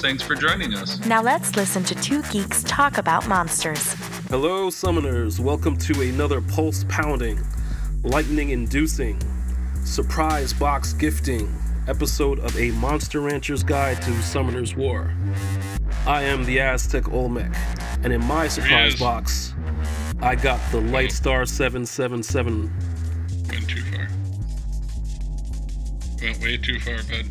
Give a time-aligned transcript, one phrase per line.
[0.00, 1.04] thanks for joining us.
[1.06, 3.94] Now let's listen to two geeks talk about monsters.
[4.28, 5.38] Hello, summoners.
[5.40, 7.40] Welcome to another pulse pounding,
[8.02, 9.20] lightning inducing,
[9.84, 11.54] surprise box gifting
[11.88, 15.12] episode of A Monster Rancher's Guide to Summoner's War.
[16.06, 17.52] I am the Aztec Olmec,
[18.04, 19.00] and in my surprise Yes.
[19.00, 19.54] box,
[20.22, 22.70] I got the Light Star 777.
[23.48, 24.08] Went too far.
[26.22, 27.26] Went way too far, bud.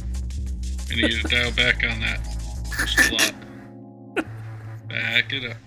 [0.91, 2.19] I need you to dial back on that.
[4.87, 5.57] Back it up.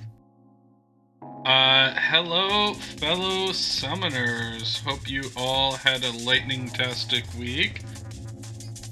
[1.45, 4.83] Uh, hello, fellow summoners.
[4.83, 7.83] Hope you all had a lightning-tastic week.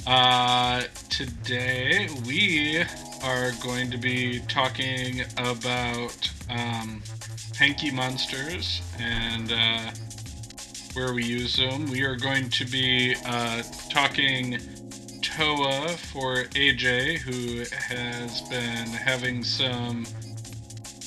[0.07, 2.85] Uh, today we
[3.23, 7.03] are going to be talking about um,
[7.57, 9.91] hanky monsters and uh,
[10.93, 11.87] where we use them.
[11.91, 14.59] We are going to be uh, talking
[15.37, 20.05] Toa for AJ, who has been having some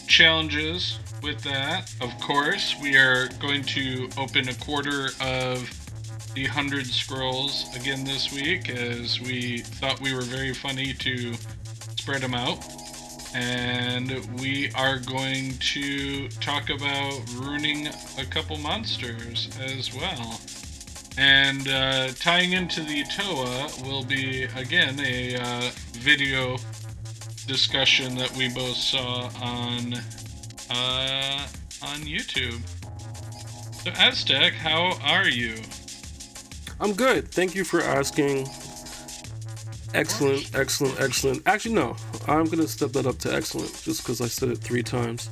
[0.08, 1.94] challenges with that.
[2.00, 5.70] Of course, we are going to open a quarter of
[6.36, 11.34] the 100 scrolls again this week as we thought we were very funny to
[11.98, 12.64] spread them out.
[13.36, 17.88] And we are going to talk about ruining
[18.18, 20.40] a couple monsters as well.
[21.18, 26.58] And uh, tying into the Toa will be again a uh, video
[27.46, 29.94] discussion that we both saw on
[30.72, 31.48] uh,
[31.84, 32.62] on YouTube.
[33.84, 35.56] So Aztec, how are you?
[36.80, 37.30] I'm good.
[37.32, 38.48] Thank you for asking.
[39.94, 41.44] Excellent, excellent, excellent.
[41.46, 41.96] Actually, no.
[42.28, 45.30] I'm gonna step that up to excellent just because I said it three times.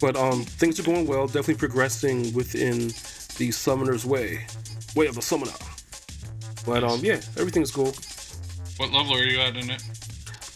[0.00, 1.26] But um, things are going well.
[1.26, 2.88] Definitely progressing within
[3.36, 4.46] the summoner's way,
[4.94, 5.52] way of the summoner.
[6.66, 7.92] But um, yeah, everything's cool.
[8.76, 9.82] What level are you at in it?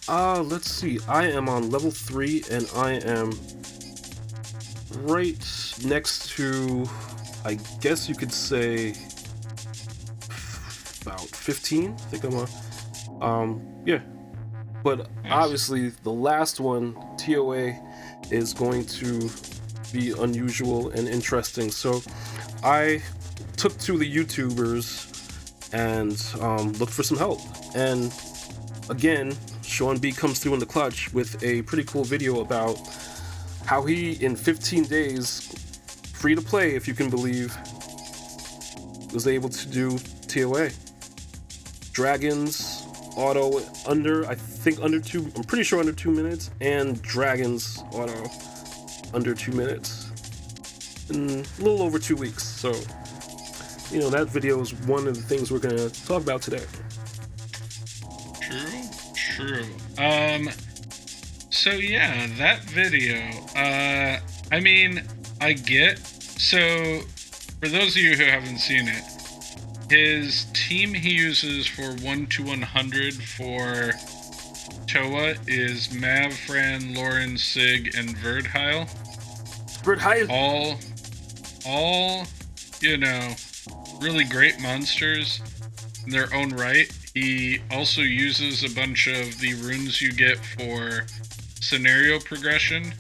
[0.08, 0.98] Uh, let's see.
[1.08, 3.32] I am on level three, and I am
[5.00, 6.86] right next to,
[7.44, 8.94] I guess you could say,
[11.02, 11.92] about 15.
[11.92, 12.48] I think I'm on.
[13.22, 14.00] Um, yeah.
[14.82, 17.74] But obviously, the last one, TOA,
[18.30, 19.30] is going to
[19.92, 21.70] be unusual and interesting.
[21.70, 22.02] So
[22.62, 23.02] I
[23.64, 25.08] took to the YouTubers
[25.72, 27.40] and um, looked for some help.
[27.74, 28.12] And
[28.90, 32.78] again, Sean B comes through in the clutch with a pretty cool video about
[33.64, 35.50] how he, in 15 days,
[36.12, 37.56] free to play, if you can believe,
[39.14, 39.96] was able to do
[40.28, 40.68] TOA.
[41.92, 42.86] Dragons,
[43.16, 48.30] auto under, I think under two, I'm pretty sure under two minutes, and Dragons auto
[49.14, 50.10] under two minutes
[51.08, 52.44] in a little over two weeks.
[52.44, 52.74] So,
[53.94, 56.64] you know, that video is one of the things we're going to talk about today.
[58.40, 58.82] True,
[59.14, 59.66] true.
[59.96, 60.50] Um,
[61.50, 63.18] so yeah, that video.
[63.54, 64.18] Uh,
[64.50, 65.04] I mean,
[65.40, 65.98] I get.
[65.98, 67.02] So,
[67.60, 69.04] for those of you who haven't seen it,
[69.88, 73.92] his team he uses for one to one hundred for
[74.88, 78.90] Toa is Mav, Fran, Lauren, Sig, and Verdehile.
[79.84, 80.24] Bert, hi.
[80.28, 80.78] all
[81.64, 82.26] all
[82.80, 83.34] you know
[84.00, 85.40] really great monsters
[86.04, 86.90] in their own right.
[87.14, 91.06] He also uses a bunch of the runes you get for
[91.60, 92.92] scenario progression.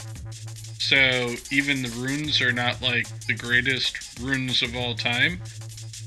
[0.78, 5.40] So even the runes are not like the greatest runes of all time.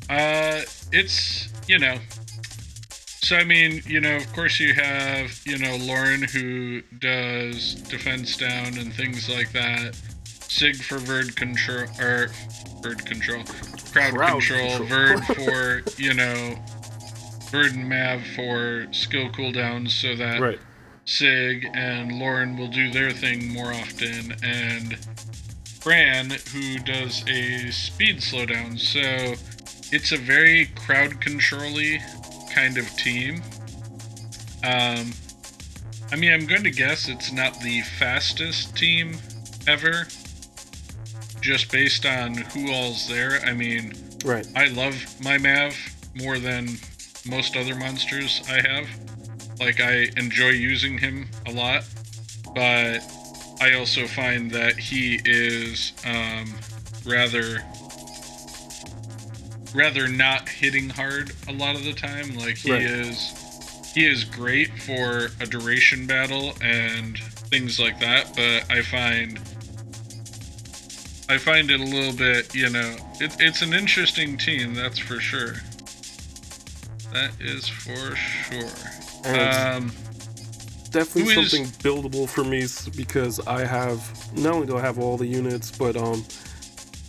[0.09, 0.61] Uh
[0.91, 1.97] it's you know.
[3.21, 8.37] So I mean, you know, of course you have, you know, Lauren who does defense
[8.37, 9.99] down and things like that.
[10.47, 12.29] Sig for Verd control or
[12.81, 13.43] Verd control.
[13.91, 14.87] Crowd, Crowd control, control.
[14.87, 15.23] Verd
[15.85, 16.55] for, you know
[17.51, 20.59] Verd and Mav for skill cooldowns so that Right.
[21.05, 24.97] Sig and Lauren will do their thing more often, and
[25.79, 28.77] Fran, who does a speed slowdown.
[28.77, 29.41] So
[29.93, 32.01] it's a very crowd controlly
[32.53, 33.41] kind of team.
[34.65, 35.13] Um,
[36.11, 39.17] I mean, I'm going to guess it's not the fastest team
[39.65, 40.07] ever,
[41.47, 43.39] just based on who all's there.
[43.45, 43.93] I mean,
[44.25, 44.45] Right.
[44.55, 45.73] I love my Mav
[46.13, 46.77] more than
[47.25, 48.89] most other monsters I have.
[49.57, 51.85] Like I enjoy using him a lot,
[52.53, 52.99] but
[53.61, 56.53] I also find that he is um,
[57.05, 57.63] rather
[59.73, 62.35] rather not hitting hard a lot of the time.
[62.35, 62.81] Like he Right.
[62.81, 63.33] is
[63.93, 67.17] he is great for a duration battle and
[67.49, 69.39] things like that, but I find
[71.29, 75.19] I find it a little bit, you know, it, it's an interesting team, that's for
[75.19, 75.53] sure.
[77.11, 78.69] That is for sure.
[79.25, 79.91] And Um,
[80.91, 82.65] definitely who is- something buildable for me
[82.95, 83.99] because I have
[84.37, 86.23] not only do I have all the units, but um,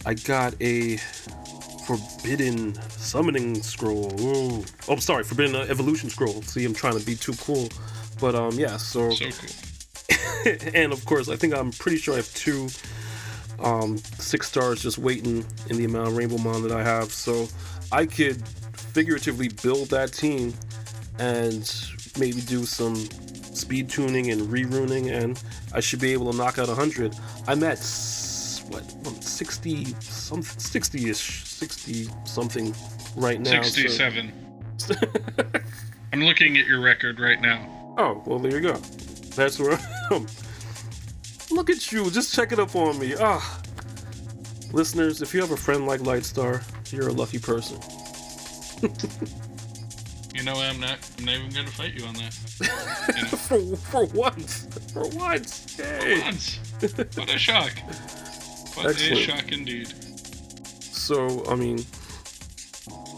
[0.05, 0.97] I got a
[1.87, 4.13] forbidden summoning scroll.
[4.21, 4.65] Ooh.
[4.89, 6.43] Oh, sorry, forbidden uh, evolution scroll.
[6.43, 7.69] See, I'm trying to be too cool,
[8.21, 8.77] but um, yeah.
[8.79, 10.57] So, so cool.
[10.75, 12.69] and of course, I think I'm pretty sure I have two
[13.61, 17.13] um six stars just waiting in the amount of rainbow mon that I have.
[17.13, 17.49] So
[17.93, 18.47] I could
[18.77, 20.55] figuratively build that team
[21.19, 21.71] and
[22.19, 22.95] maybe do some
[23.55, 25.43] speed tuning and reruning, and
[25.75, 27.17] I should be able to knock out 100.
[27.49, 32.75] I'm at s- what, what 60 some 60ish, 60 something
[33.17, 33.63] right now.
[33.63, 34.33] so- 67.
[36.13, 37.95] I'm looking at your record right now.
[37.99, 38.75] Oh, well, there you go.
[39.35, 39.79] That's where
[40.11, 40.27] I'm.
[41.51, 43.15] Look at you, just checking up on me.
[43.19, 43.63] Ah.
[44.73, 46.63] Listeners, if you have a friend like Lightstar,
[46.93, 47.79] you're a lucky person.
[50.39, 50.99] You know, I'm not.
[51.19, 52.39] I'm not even gonna fight you on that.
[53.17, 53.29] You know,
[53.77, 54.69] for, for once.
[54.93, 55.77] For once.
[55.77, 56.21] Yay.
[56.21, 56.61] once.
[57.17, 57.73] What a shock.
[58.75, 59.93] What a shock indeed.
[60.81, 61.85] So, I mean,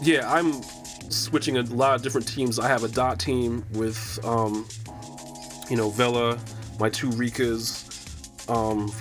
[0.01, 0.63] yeah, I'm
[1.11, 2.57] switching a lot of different teams.
[2.57, 4.67] I have a dot team with, um,
[5.69, 6.39] you know, Vela,
[6.79, 7.90] my two Rikas,
[8.51, 8.91] um,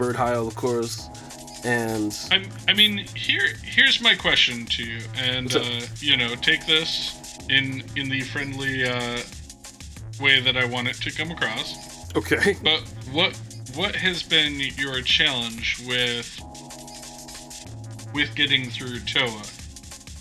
[0.46, 1.08] of course,
[1.64, 6.66] and I'm, I mean, here here's my question to you, and uh, you know, take
[6.66, 9.20] this in in the friendly uh,
[10.20, 12.14] way that I want it to come across.
[12.16, 12.56] okay.
[12.62, 12.80] But
[13.12, 13.38] what
[13.74, 16.40] what has been your challenge with
[18.14, 19.42] with getting through Toa?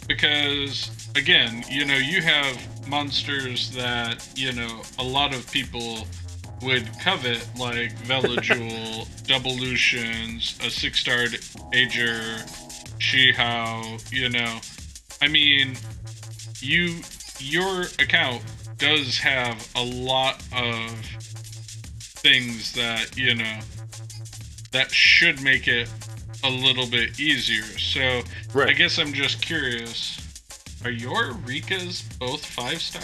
[0.07, 6.07] Because again, you know, you have monsters that you know a lot of people
[6.61, 11.39] would covet, like Velajuel, Doublelutions, a six-starred
[11.73, 12.43] Ager,
[12.99, 14.11] Shihwa.
[14.11, 14.59] You know,
[15.21, 15.75] I mean,
[16.59, 17.01] you
[17.39, 18.43] your account
[18.77, 20.89] does have a lot of
[22.21, 23.59] things that you know
[24.71, 25.89] that should make it
[26.43, 27.63] a little bit easier.
[27.63, 28.21] So
[28.53, 28.69] Right.
[28.69, 30.19] I guess I'm just curious.
[30.83, 33.03] Are your Rikas both five star?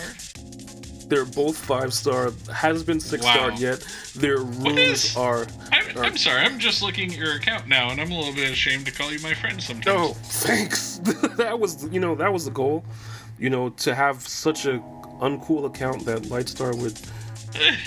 [1.07, 2.31] They're both five star.
[2.53, 3.85] Hasn't been six star yet.
[4.15, 4.37] Their
[4.77, 5.45] is- are.
[5.71, 6.41] I'm, Are- I'm sorry.
[6.41, 9.11] I'm just looking at your account now, and I'm a little bit ashamed to call
[9.11, 9.85] you my friend sometimes.
[9.85, 10.97] No, thanks.
[11.37, 12.83] that was, you know, that was the goal.
[13.37, 14.79] You know, to have such a
[15.21, 16.99] uncool account that Lightstar would.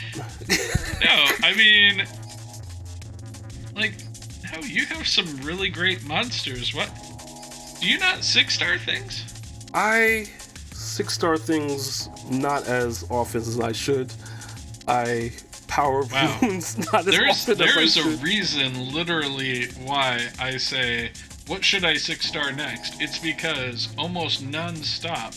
[1.05, 2.05] No, I mean,
[3.77, 3.93] like,
[4.53, 6.75] no, you have some really great monsters.
[6.75, 6.91] What?
[7.81, 9.25] Do you not six star things?
[9.73, 10.29] I
[10.99, 14.13] six star things not as often as I should.
[14.89, 15.31] I
[15.69, 16.37] power Wow.
[16.43, 21.13] runes not as There's often as I there's a reason, literally, why I say,
[21.47, 23.01] what should I six star next?
[23.01, 25.35] It's because almost non-stop,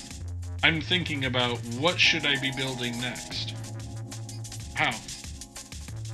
[0.63, 3.53] I'm thinking about what should I be building next.
[4.79, 4.95] Wow.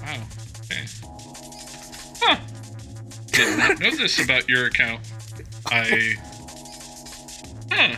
[0.04, 0.24] Wow.
[0.66, 0.86] Okay.
[2.20, 2.36] Huh.
[3.32, 5.00] Did not know this about your account.
[5.68, 6.16] I.
[7.72, 7.96] Huh.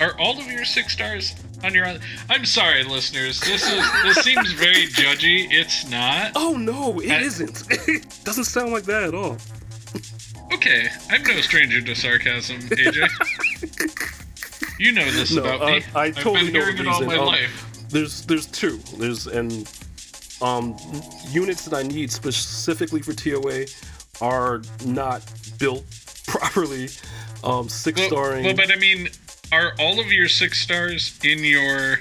[0.00, 1.34] Are all of your six stars
[1.64, 2.00] on your own?
[2.28, 3.40] I'm sorry, listeners.
[3.40, 5.50] This is this seems very judgy.
[5.50, 6.32] It's not.
[6.36, 9.38] oh no, it I- not it doesn't sound like that at all.
[10.52, 13.08] Okay, I'm no stranger to sarcasm, AJ.
[14.78, 15.82] you know this No, about uh, me.
[15.94, 17.86] I have totally been know hearing the it all my Um, life.
[17.88, 18.78] There's there's two.
[18.98, 19.66] There's and
[20.42, 20.76] um
[21.30, 23.64] units that I need specifically for TOA
[24.20, 25.22] are not
[25.58, 25.84] built
[26.26, 26.88] properly.
[27.42, 28.44] Um six Well, starring.
[28.44, 29.08] well, but I mean,
[29.52, 31.98] are all of your six stars in your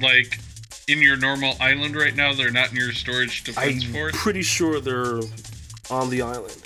[0.00, 0.38] like
[0.88, 2.32] in your normal island right now?
[2.32, 4.12] They're not in your storage defense I'm force.
[4.16, 5.20] pretty sure they're
[5.90, 6.56] on the island.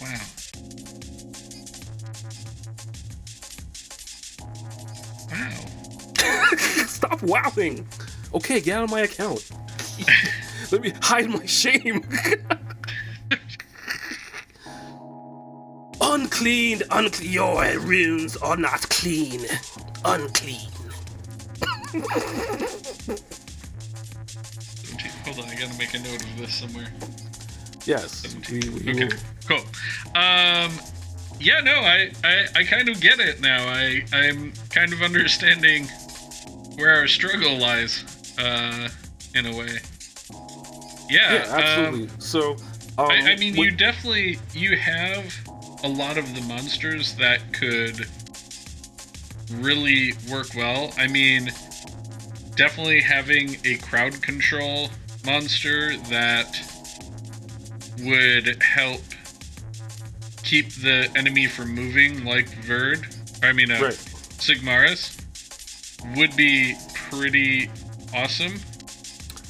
[0.00, 0.20] Wow.
[5.30, 6.56] Wow.
[6.86, 7.86] Stop wowing.
[8.34, 9.48] Okay, get out of my account.
[10.72, 12.04] Let me hide my shame.
[16.20, 17.30] unclean, unclean.
[17.32, 19.46] Your runes are not clean.
[20.04, 20.70] Unclean.
[25.24, 26.88] Hold on, I gotta make a note of this somewhere.
[27.84, 28.34] Yes.
[28.50, 29.12] We, we Okay, will-
[29.48, 29.58] cool.
[30.20, 30.72] Um,
[31.38, 33.66] yeah, no, I, I, I kind of get it now.
[33.68, 35.84] I, I'm kind of understanding
[36.76, 38.04] where our struggle lies,
[38.38, 38.88] uh,
[39.34, 39.78] in a way.
[41.10, 42.08] Yeah, Yeah, absolutely.
[42.08, 42.52] Um, so,
[42.98, 45.32] um, I, I mean, with- you definitely you have
[45.84, 48.06] a lot of the monsters that could
[49.52, 50.92] really work well.
[50.98, 51.50] I mean,
[52.56, 54.90] definitely having a crowd control
[55.24, 56.56] monster that
[58.00, 59.00] would help
[60.42, 63.06] keep the enemy from moving, like Verd.
[63.42, 63.94] I mean, uh, Right.
[64.38, 65.16] Sigmarus
[66.16, 67.70] would be pretty
[68.14, 68.60] awesome.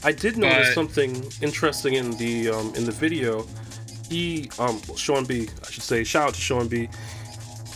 [0.02, 3.47] I did notice But- something interesting in the um, in the video.
[4.09, 6.89] He, um, Sean B, I should say, shout out to Sean B.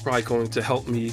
[0.03, 1.13] Probably going to help me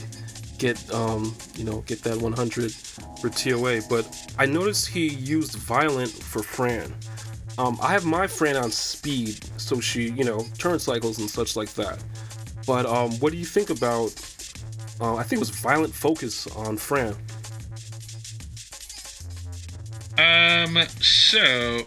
[0.58, 3.82] get, um, you know, get that 100 for TOA.
[3.90, 4.08] But
[4.38, 6.94] I noticed he used violent for Fran.
[7.58, 11.56] Um, I have my Fran on speed, so she, you know, turn cycles and such
[11.56, 12.04] like that.
[12.68, 14.14] But um, what do you think about?
[15.02, 17.16] Uh, I think it was violent focus on Fran.
[20.18, 21.82] Um, so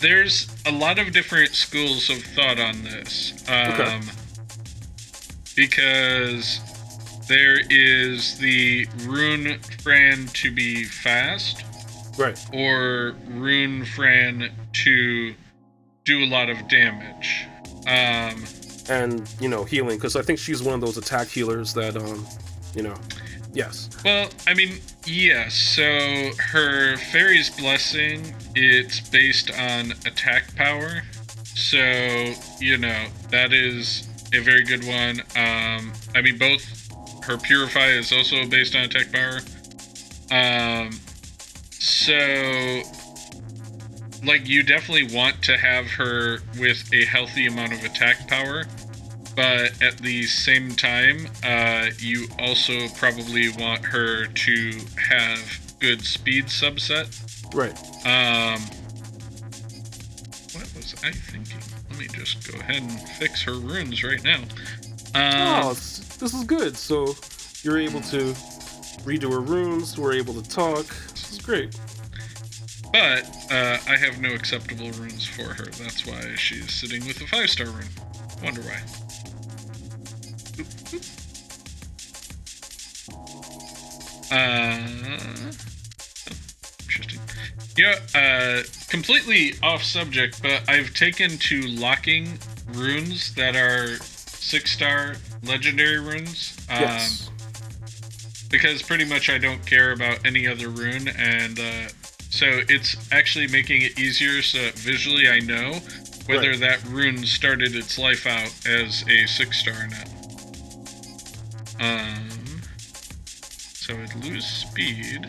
[0.00, 3.32] there's a lot of different schools of thought on this.
[3.48, 4.00] Um, Okay.
[5.56, 6.60] because
[7.28, 11.64] there is the rune Fran to be fast,
[12.18, 12.38] Right.
[12.52, 14.50] or rune Fran
[14.84, 15.34] to
[16.04, 17.46] do a lot of damage.
[17.86, 18.44] Um,
[18.88, 22.26] and you know healing because I think she's one of those attack healers that um
[22.74, 22.94] you know
[23.54, 25.54] yes Well, I mean, yes.
[25.54, 31.02] So her fairy's blessing, it's based on attack power.
[31.54, 35.20] So you know that is a very good one.
[35.36, 36.64] Um, I mean, both
[37.24, 39.40] her purify is also based on attack power.
[40.30, 40.92] Um,
[41.70, 42.82] so
[44.24, 48.64] like you definitely want to have her with a healthy amount of attack power
[49.40, 56.46] but at the same time, uh, you also probably want her to have good speed
[56.46, 57.08] subset.
[57.54, 58.60] right Um,
[60.52, 61.58] what was I thinking?
[61.88, 64.42] Let me just go ahead and fix her runes right now.
[65.14, 67.14] oh Um, it's, this is good so
[67.62, 68.34] you're able to
[69.04, 71.74] redo her runes we're able to talk this is great
[72.92, 75.66] but uh, I have no acceptable runes for her.
[75.66, 77.86] That's why she's sitting with a five star rune.
[78.42, 78.80] Wonder why.
[84.32, 84.78] Uh,
[86.82, 87.20] interesting.
[87.76, 92.38] Yeah, uh, completely off subject, but I've taken to locking
[92.74, 96.56] runes that are six star legendary runes.
[96.70, 97.30] Um, yes
[98.50, 101.88] because pretty much I don't care about any other rune, and uh,
[102.30, 105.80] so it's actually making it easier so visually I know
[106.26, 106.60] whether Right.
[106.60, 110.08] that rune started its life out as a six star or not.
[111.80, 112.28] Um,
[113.28, 115.22] so it lose speed,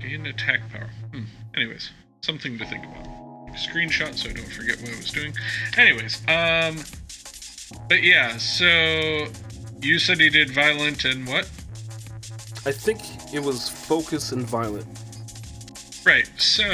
[0.00, 0.90] gain attack power.
[1.12, 1.24] Hmm.
[1.54, 1.90] Anyways,
[2.22, 3.06] something to think about.
[3.54, 5.34] Screenshot so I don't forget what I was doing.
[5.76, 6.76] Anyways, um,
[7.88, 9.26] but yeah, so
[9.80, 11.44] you said he did violent and what?
[12.66, 13.00] I think
[13.32, 14.86] it was focus and violent
[16.06, 16.30] Right.
[16.38, 16.64] So,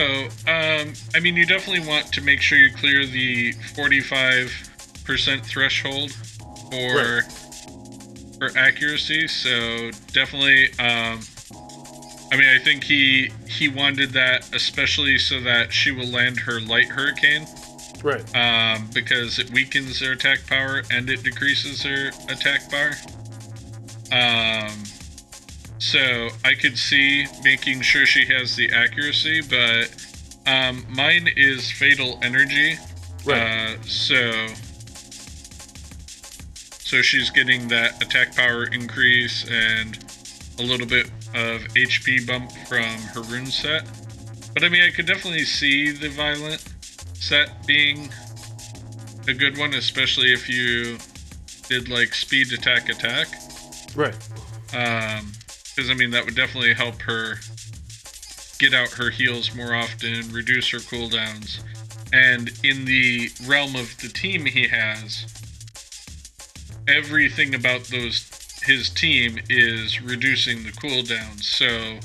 [0.46, 6.96] um, I mean, you definitely want to make sure you clear the 45% threshold for
[6.96, 7.22] Right.
[8.42, 9.28] For accuracy.
[9.28, 11.20] So definitely, um,
[12.32, 16.60] I mean, I think he he wanted that especially so that she will land her
[16.60, 17.46] light hurricane,
[18.02, 22.92] right um, because it weakens their attack power and it decreases their attack bar.
[24.10, 24.72] Um,
[25.78, 29.94] so I could see making sure she has the accuracy, but
[30.46, 32.76] um, mine is fatal energy.
[33.24, 34.48] right Uh, so
[36.92, 39.98] so she's getting that attack power increase and
[40.58, 42.84] a little bit of HP bump from
[43.14, 43.86] her rune set.
[44.52, 46.62] But I mean, I could definitely see the violent
[47.14, 48.10] set being
[49.26, 50.98] a good one, especially if you
[51.66, 53.28] did like speed attack attack.
[53.96, 54.14] right
[54.74, 55.32] Um,
[55.74, 57.36] because I mean that would definitely help her
[58.58, 61.58] get out her heals more often, reduce her cooldowns,
[62.12, 65.24] and in the realm of the team he has,
[66.88, 68.28] everything about those
[68.64, 71.98] his team is reducing the cooldown, so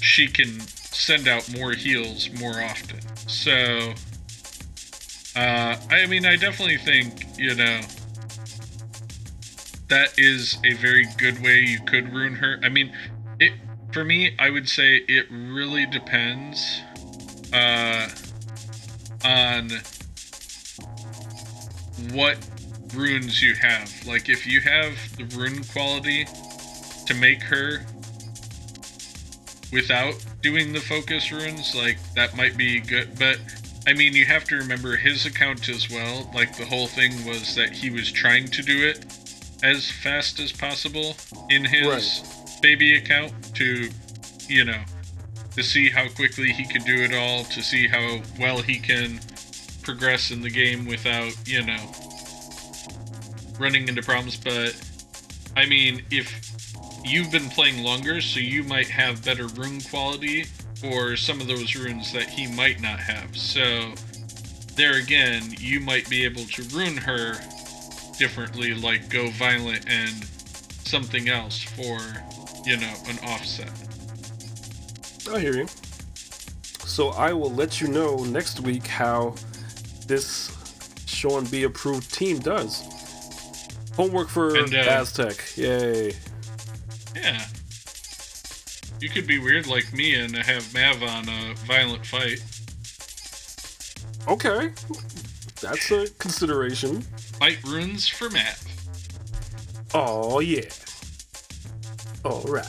[0.00, 3.00] she can send out more heals more often.
[3.26, 3.92] So,
[5.36, 7.80] uh, I mean, I definitely think you know
[9.88, 12.58] that is a very good way you could ruin her.
[12.62, 12.92] I mean,
[13.38, 13.52] it
[13.92, 16.80] for me, I would say it really depends
[17.52, 18.08] uh,
[19.24, 19.70] on
[22.12, 22.38] what
[22.94, 23.90] runes you have.
[24.06, 26.26] Like if you have the rune quality
[27.06, 27.84] to make her
[29.72, 33.18] without doing the focus runes, like that might be good.
[33.18, 33.38] But
[33.86, 36.30] I mean, you have to remember his account as well.
[36.34, 39.04] Like the whole thing was that he was trying to do it
[39.62, 41.16] as fast as possible
[41.50, 42.62] in his Right.
[42.62, 43.88] baby account to,
[44.48, 44.82] you know,
[45.54, 49.20] to see how quickly he could do it all, to see how well he can
[49.82, 51.78] progress in the game without, you know,
[53.58, 54.36] running into problems.
[54.36, 54.80] But
[55.56, 56.52] I mean, if
[57.04, 60.46] you've been playing longer, so you might have better rune quality
[60.84, 63.36] or some of those runes that he might not have.
[63.36, 63.92] So
[64.74, 67.34] there again, you might be able to rune her
[68.18, 70.24] differently, like go violent and
[70.84, 71.98] something else for,
[72.64, 73.70] you know, an offset.
[75.32, 75.66] I hear you.
[76.84, 79.34] So I will let you know next week how
[80.06, 80.50] this
[81.06, 82.84] Sean B approved team does.
[83.96, 85.42] Homework for And, uh, Aztec.
[85.56, 86.12] Yay.
[87.14, 87.44] Yeah.
[89.00, 92.42] You could be weird like me and have Mav on a violent fight.
[94.28, 94.72] Okay.
[95.60, 97.02] That's a consideration.
[97.38, 98.62] Fight runes for Mav.
[99.94, 100.68] Oh yeah.
[102.24, 102.66] Alright.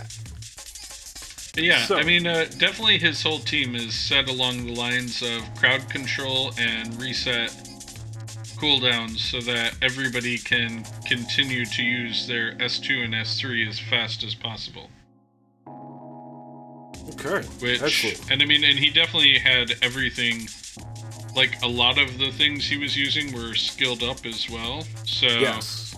[1.54, 5.22] But yeah, So- I mean, uh, definitely his whole team is set along the lines
[5.22, 7.52] of crowd control and reset
[8.58, 14.36] cooldowns so that everybody can continue to use their S2 and S3 as fast as
[14.36, 14.90] possible.
[17.10, 17.46] Okay.
[17.60, 18.32] Which, Excellent.
[18.32, 20.48] and I mean, and he definitely had everything.
[21.36, 24.84] Like a lot of the things he was using were skilled up as well.
[25.06, 25.96] So Yes.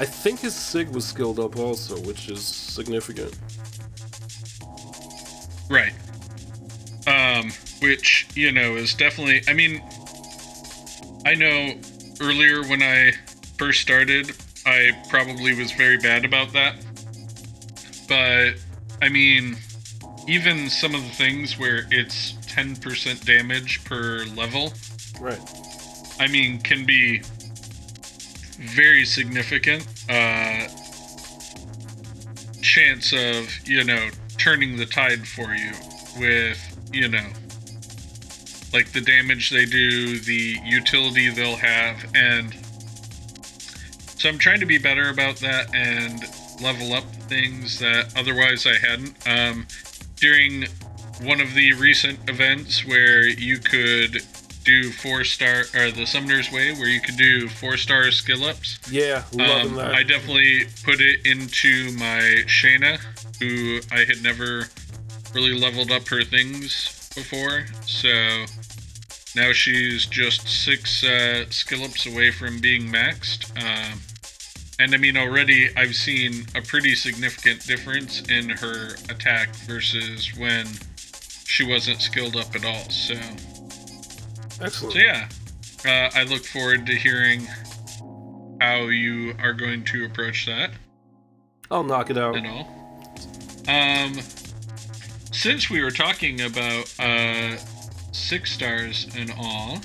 [0.00, 3.34] I think his Sig was skilled up also, which is significant.
[5.70, 5.92] Right.
[7.06, 7.50] Um,
[7.80, 9.82] which, you know, is definitely I mean
[11.24, 11.74] I know
[12.20, 13.12] earlier when I
[13.58, 14.32] first started,
[14.66, 16.76] I probably was very bad about that.
[18.08, 18.54] But
[19.00, 19.56] I mean,
[20.28, 24.72] even some of the things where it's 10% damage per level,
[25.20, 25.40] Right.
[26.18, 27.22] I mean, can be
[28.58, 30.68] very significant uh,
[32.60, 35.72] chance of, you know, turning the tide for you
[36.18, 36.58] with,
[36.92, 37.26] you know,
[38.72, 42.54] like the damage they do, the utility they'll have, and
[44.22, 46.22] so I'm trying to be better about that and
[46.62, 49.16] level up things that otherwise I hadn't.
[49.26, 49.66] Um,
[50.16, 50.66] during
[51.22, 54.22] one of the recent events where you could
[54.64, 58.78] do four star or the summoner's way where you could do four star skill ups
[58.90, 59.78] Yeah, um.
[59.78, 63.00] I definitely put it into my Shayna,
[63.40, 64.68] who I had never
[65.34, 67.66] really leveled up her things before.
[67.86, 68.44] So
[69.34, 73.50] now she's just six uh, skill ups away from being maxed.
[73.62, 74.00] Um,
[74.78, 80.66] and I mean, already I've seen a pretty significant difference in her attack versus when
[81.46, 82.88] she wasn't skilled up at all.
[82.90, 83.14] So,
[84.60, 84.94] Excellent.
[84.94, 85.28] so yeah,
[85.86, 87.46] uh, I look forward to hearing
[88.60, 90.70] how you are going to approach that
[91.70, 92.36] I'll knock it out.
[92.36, 92.68] and all.
[93.68, 94.14] Um,
[95.32, 97.56] since we were talking about uh,
[98.12, 99.80] six stars and all,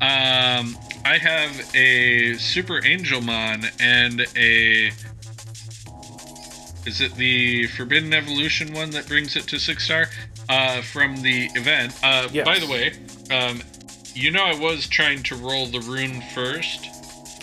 [0.00, 4.90] um, I have a Super Angelmon and a.
[6.86, 10.06] Is it the Forbidden Evolution one that brings it to six star?
[10.48, 11.94] Uh, from the event.
[12.02, 12.44] Uh, Yes.
[12.44, 12.92] By the way,
[13.30, 13.62] um,
[14.14, 16.88] you know I was trying to roll the rune first.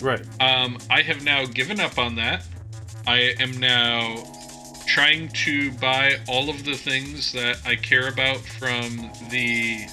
[0.02, 0.20] Right.
[0.40, 2.44] Um, I have now given up on that.
[3.06, 4.24] I am now
[4.88, 9.86] trying to buy all of the things that I care about from the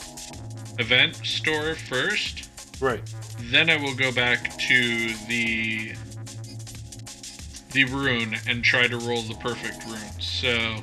[0.79, 2.49] event store first.
[2.81, 3.01] Right.
[3.39, 5.93] Then I will go back to the
[7.71, 10.19] the rune and try to roll the perfect rune.
[10.19, 10.77] So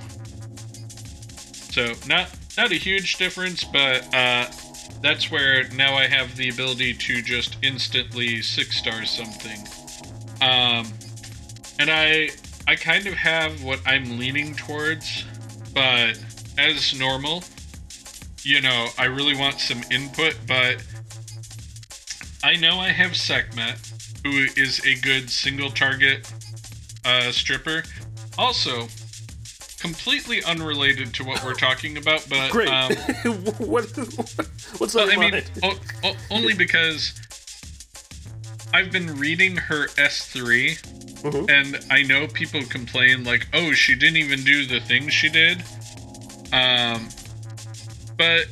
[1.70, 4.46] so not not a huge difference, but uh
[5.00, 9.58] that's where now I have the ability to just instantly six star something.
[10.40, 10.86] Um,
[11.78, 12.30] and I
[12.66, 15.24] I kind of have what I'm leaning towards,
[15.74, 16.18] but
[16.58, 17.42] as normal,
[18.42, 20.82] you know, I really want some input, but
[22.44, 23.76] I know I have Sekhmet,
[24.24, 26.30] who is a good single target
[27.04, 27.82] uh, stripper.
[28.38, 28.88] Also,
[29.80, 32.68] completely unrelated to what we're talking about, but Great.
[32.68, 32.92] um,
[33.58, 33.84] what,
[34.78, 37.12] what's well, I mean, o- o- only because
[38.74, 40.78] I've been reading her S3,
[41.22, 41.50] Mhm.
[41.50, 45.62] and I know people complain like, "Oh, she didn't even do the things she did."
[46.52, 47.08] Um,
[48.16, 48.46] but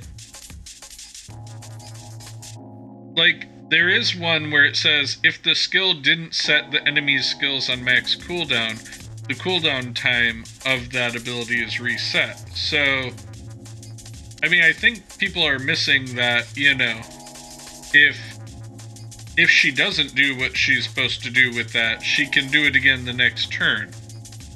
[3.16, 7.68] like there is one where it says if the skill didn't set the enemy's skills
[7.68, 8.78] on max cooldown,
[9.28, 12.37] the cooldown time of that ability is reset.
[12.56, 13.11] So,
[14.42, 17.00] I mean, I think people are missing that, you know,
[17.92, 18.16] if
[19.40, 22.76] if she doesn't do what she's supposed to do with that, she can do it
[22.76, 23.90] again the next turn.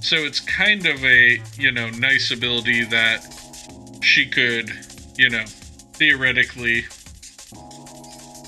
[0.03, 3.25] So it's kind of a, you know, nice ability that
[4.03, 4.71] she could,
[5.17, 5.45] you know,
[5.95, 6.83] theoretically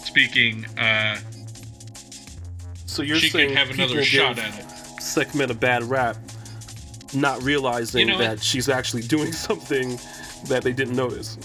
[0.05, 1.16] speaking, uh,
[2.85, 5.01] So you're she saying could have another shot at it.
[5.01, 6.18] Sekhmet a bad rap,
[7.14, 9.99] not realizing You know that she's actually doing something
[10.49, 11.38] that they didn't notice.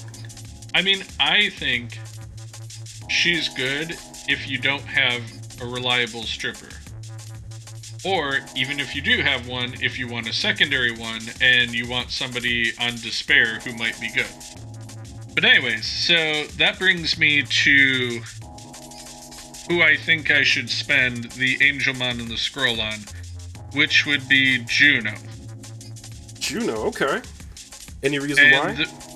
[0.76, 1.98] I mean, I think
[3.08, 5.22] she's good if you don't have
[5.62, 6.70] a reliable stripper.
[8.04, 11.88] Or even if you do have one, if you want a secondary one and you
[11.88, 14.26] want somebody on despair who might be good.
[15.36, 18.22] But anyways, so that brings me to
[19.70, 23.00] who I think I should spend the Angelmon and the Scroll on,
[23.74, 25.14] which would be Juno.
[26.40, 27.22] Juno, okay.
[28.04, 28.74] Any reason And why?
[28.74, 29.12] the-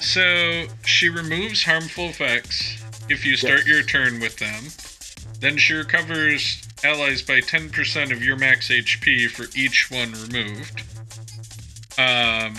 [0.00, 3.66] so she removes harmful effects if you start Yes.
[3.66, 4.64] your turn with them.
[5.40, 10.82] Then she recovers allies by 10% of your max HP for each one removed.
[11.96, 12.54] Um,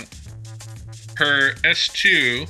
[1.17, 2.47] her S2,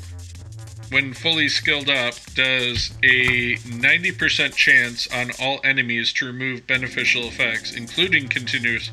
[0.91, 7.73] when fully skilled up, does a 90% chance on all enemies to remove beneficial effects,
[7.73, 8.91] including continuous,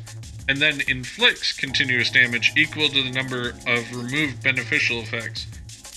[0.49, 5.45] and then inflicts continuous damage equal to the number of removed beneficial effects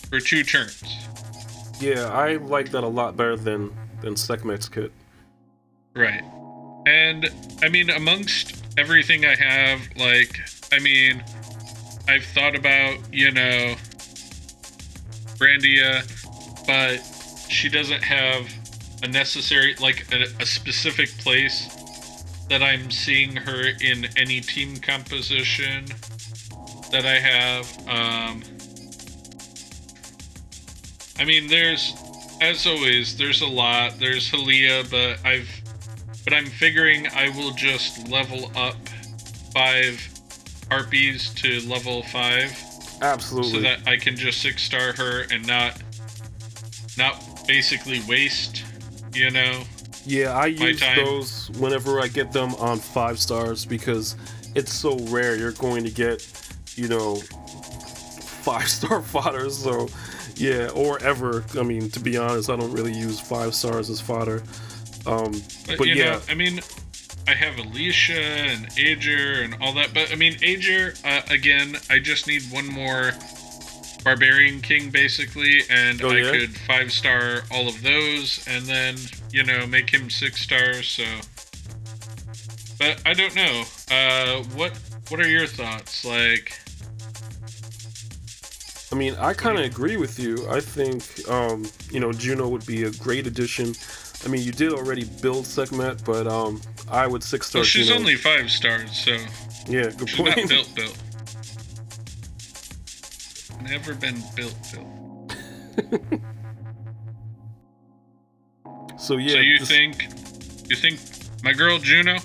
[0.09, 0.83] for two turns.
[1.81, 4.93] Yeah, I like that a lot better than than Sekhmet's kit.
[5.95, 6.23] Right.
[6.87, 7.29] And
[7.62, 10.38] I mean, amongst everything I have, like,
[10.73, 11.23] I mean,
[12.09, 13.75] I've thought about, you know,
[15.37, 16.03] Brandia,
[16.66, 16.99] but
[17.51, 18.49] she doesn't have
[19.03, 21.69] a necessary, like, a, a specific place
[22.49, 25.87] that I'm seeing her in any team composition
[26.90, 27.88] that I have.
[27.88, 28.43] Um,
[31.21, 31.95] I mean, there's,
[32.41, 33.99] as always, there's a lot.
[33.99, 35.49] There's Halia, but I've
[36.25, 38.77] but I'm figuring I will just level up
[39.53, 40.01] five
[40.71, 42.57] harpies to level five
[43.03, 43.51] Absolutely.
[43.53, 45.83] so that I can just six star her and not
[46.97, 48.65] not basically waste,
[49.13, 49.63] you know.
[50.05, 51.05] yeah, I use time.
[51.05, 54.17] those whenever I get them on five stars because
[54.55, 56.27] it's so rare you're going to get,
[56.77, 59.51] you know, five star fodder.
[59.51, 59.89] So,
[60.40, 61.44] yeah, or ever.
[61.59, 64.42] I mean, to be honest, I don't really use five stars as fodder.
[65.07, 65.33] Um,
[65.66, 66.61] But, but yeah, know, I mean,
[67.29, 71.76] I have Alicia and Ager and all that, but I mean, Ager uh, again.
[71.90, 73.12] I just need one more
[74.03, 78.96] barbarian king basically, and Oh, I could five star all of those, and then
[79.31, 80.88] you know make him six stars.
[80.88, 81.05] So,
[82.79, 83.64] but I don't know.
[83.90, 84.72] Uh, what
[85.09, 86.05] what are your thoughts?
[86.05, 86.59] Like,
[88.92, 90.48] I mean, I kind of agree with you.
[90.50, 93.74] I think, um, you know, Juno would be a great addition.
[94.24, 97.87] I mean, you did already build Sekhmet, but um, I would six star well, she's
[97.87, 98.00] Juno.
[98.00, 99.12] only five stars, so
[99.68, 100.98] yeah, good she's not built built.
[103.62, 104.87] Never been built built.
[108.98, 110.03] So yeah, so you this- think
[110.68, 111.00] you think
[111.42, 112.18] my girl Juno?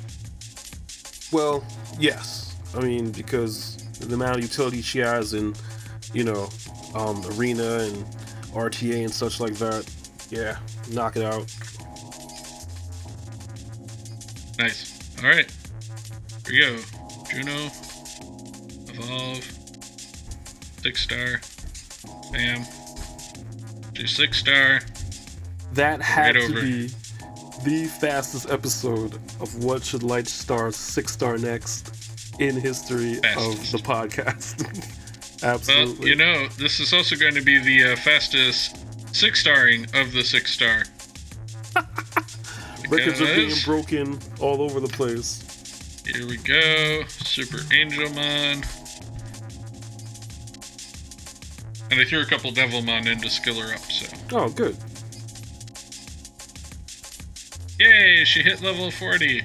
[1.32, 1.64] Well,
[1.98, 2.54] yes.
[2.76, 5.56] I mean, because the amount of utility she has in,
[6.16, 6.50] you know,
[6.96, 8.06] um, arena and
[8.54, 9.86] RTA and such like that.
[10.30, 10.58] Yeah,
[10.92, 11.54] knock it out.
[14.58, 14.98] Nice.
[15.22, 15.52] All right.
[16.48, 16.80] Here we go.
[17.30, 17.70] Juno.
[18.94, 19.44] Evolve.
[20.82, 21.42] Six star.
[22.32, 22.64] Bam.
[23.94, 24.80] Do six star.
[25.74, 26.88] That had to be
[27.66, 31.92] the fastest episode of What Should Light Star's Six Star Next
[32.40, 33.74] in history Fastest.
[33.74, 34.92] of the podcast.
[35.46, 36.10] Well, Absolutely.
[36.10, 38.76] you know, this is also going to be the uh, fastest
[39.16, 40.86] six starring of the six star.
[42.90, 46.02] Records are being broken all over the place.
[46.04, 47.04] Here we go.
[47.08, 48.66] Super Angelmon.
[51.92, 54.18] And I threw a couple Devilmon in to skill her up, so.
[54.32, 54.76] Oh, good.
[57.80, 59.44] Yay, she hit level 40.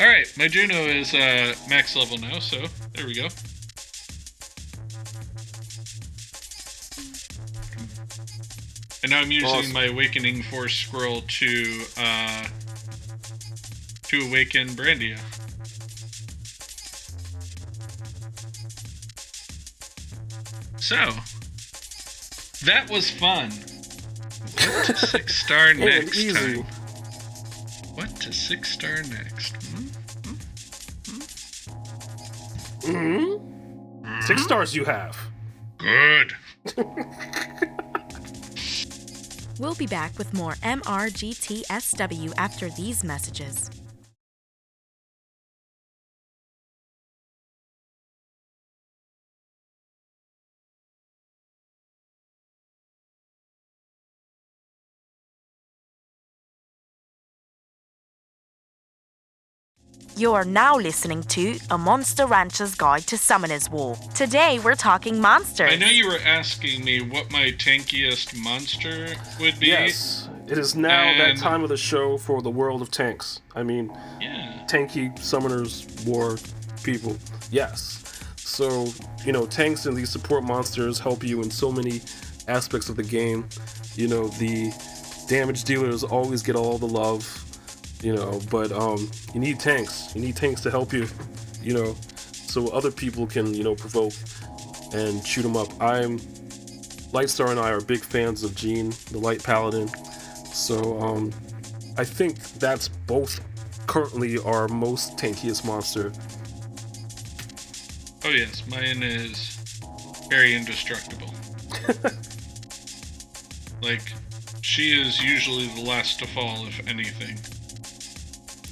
[0.00, 2.64] Alright, my Juno is uh, max level now, so
[3.00, 3.28] there we go.
[9.02, 9.72] And now I'm using Awesome.
[9.72, 12.46] my Awakening Force scroll to uh,
[14.02, 15.18] to awaken Brandia.
[20.78, 20.96] So,
[22.66, 23.50] that was fun.
[23.50, 26.66] What to six star next time?
[27.94, 29.56] What to six star next?
[29.68, 29.89] Hmm?
[32.92, 35.16] Hmm Six stars you have.
[35.78, 36.34] Good.
[39.58, 43.70] We'll be back with more MRGTSW after these messages.
[60.20, 63.96] You're now listening to A Monster Rancher's Guide to Summoner's War.
[64.14, 65.72] Today we're talking monsters.
[65.72, 69.68] I know you were asking me what my tankiest monster would be.
[69.68, 73.40] Yes, it is now that time of the show for the world of tanks.
[73.56, 74.66] I mean, Yeah.
[74.68, 76.36] tanky summoners, war
[76.82, 77.16] people.
[77.50, 78.04] Yes.
[78.36, 78.92] So,
[79.24, 82.02] you know, tanks and these support monsters help you in so many
[82.46, 83.48] aspects of the game.
[83.94, 84.70] You know, the
[85.28, 87.24] damage dealers always get all the love,
[88.02, 90.14] you know, but um you need tanks.
[90.14, 91.06] You need tanks to help you,
[91.62, 91.94] you know,
[92.32, 94.14] so other people can, you know, provoke
[94.92, 95.68] and shoot them up.
[95.80, 96.18] I'm
[97.12, 99.88] Lightstar and I are big fans of Jean, the Light Paladin.
[100.52, 101.32] So um
[101.96, 103.40] I think that's both
[103.86, 106.12] currently our most tankiest monster.
[108.24, 109.58] Oh yes, mine is
[110.30, 111.34] very indestructible.
[113.82, 114.12] like,
[114.62, 117.36] she is usually the last to fall, if anything.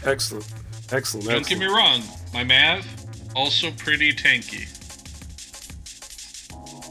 [0.05, 0.47] Excellent.
[0.91, 1.29] Excellent.
[1.29, 2.87] Don't get me wrong, my Mav
[3.35, 4.67] also pretty tanky.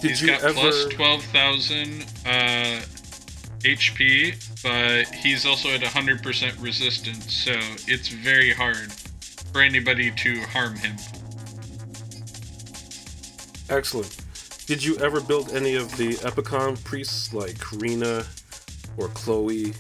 [0.02, 2.82] Did He's you got ever plus twelve thousand uh,
[3.60, 7.54] HP, but he's also at hundred percent resistance, so
[7.88, 8.92] it's very hard
[9.52, 10.96] for anybody to harm him.
[13.70, 14.16] Excellent.
[14.68, 18.26] Did you ever build any of the Epikion priests like Rena
[18.98, 19.74] or Chloe?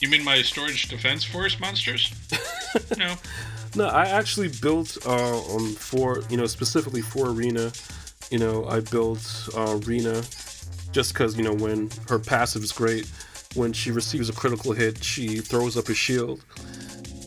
[0.00, 2.12] You mean my storage defense force monsters?
[2.98, 3.14] no.
[3.76, 7.70] No, I actually built uh, um for you know specifically for Arena.
[8.30, 10.22] You know, I built uh, Rena
[10.92, 13.10] just because you know when her passive is great.
[13.56, 16.44] When she receives a critical hit, she throws up a shield.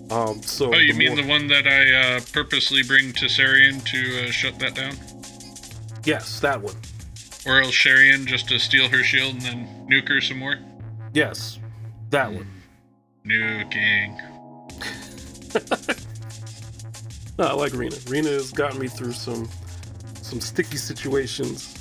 [0.10, 3.26] Um, so Oh, you the mean more- the one that I uh, purposely bring to
[3.26, 4.96] Sarian to uh, shut that down?
[6.06, 6.76] yes, that one.
[7.46, 10.58] Or else Sharian just to steal her shield and then nuke her some more?
[11.14, 11.60] Yes,
[12.10, 12.48] that one.
[13.26, 14.20] Nuking.
[17.40, 17.96] No, I like Rena.
[18.08, 19.50] Rena has gotten me through some
[20.22, 21.74] some sticky situations.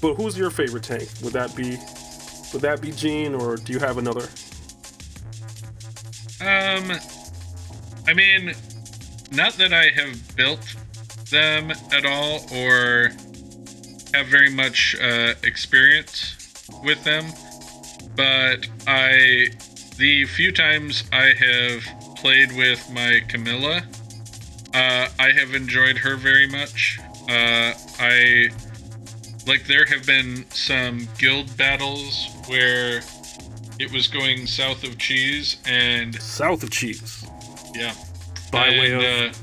[0.00, 1.06] But who's your favorite tank?
[1.22, 1.76] Would that be
[2.52, 4.26] would that be Jean or do you have another?
[6.40, 6.92] Um,
[8.08, 8.54] I mean,
[9.32, 10.74] not that I have built
[11.30, 13.10] them at all or
[14.14, 17.26] have very much uh, experience with them,
[18.14, 19.50] but I,
[19.96, 23.82] the few times I have played with my Camilla,
[24.74, 26.98] uh, I have enjoyed her very much.
[27.28, 28.50] Uh, I
[29.46, 33.00] like there have been some guild battles where
[33.78, 37.26] it was going south of cheese and South of Cheese.
[37.74, 37.94] yeah.
[38.52, 39.34] By and, way of uh,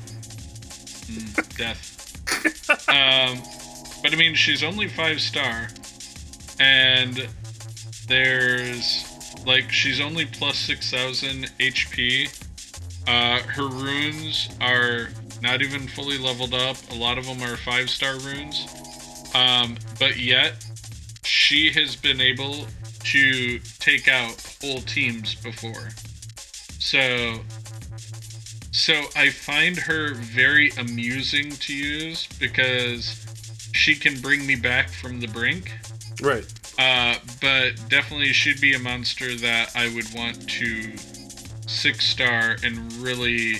[1.07, 1.89] mm, death.
[2.89, 3.41] um,
[4.01, 5.67] but I mean, she's only five star,
[6.59, 7.27] and
[8.07, 9.12] there's
[9.45, 12.27] like she's only plus six thousand HP.
[13.07, 15.09] Uh, her runes are
[15.41, 16.77] not even fully leveled up.
[16.91, 18.65] A lot of them are five star runes,
[19.35, 20.65] um, but yet
[21.23, 22.65] she has been able
[23.03, 25.89] to take out whole teams before.
[26.79, 27.39] So
[28.71, 33.23] so I find her very amusing to use because
[33.73, 35.71] she can bring me back from the brink.
[36.21, 36.45] right.
[36.77, 40.97] Uh, but definitely should be a monster that I would want to
[41.67, 43.55] six star and really